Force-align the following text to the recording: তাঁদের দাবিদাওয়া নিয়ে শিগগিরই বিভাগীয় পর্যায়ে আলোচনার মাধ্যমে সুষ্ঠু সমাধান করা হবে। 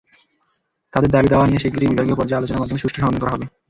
তাঁদের 0.93 1.13
দাবিদাওয়া 1.13 1.45
নিয়ে 1.47 1.61
শিগগিরই 1.63 1.91
বিভাগীয় 1.91 2.17
পর্যায়ে 2.17 2.39
আলোচনার 2.39 2.61
মাধ্যমে 2.61 2.81
সুষ্ঠু 2.81 2.99
সমাধান 2.99 3.19
করা 3.21 3.33
হবে। 3.33 3.45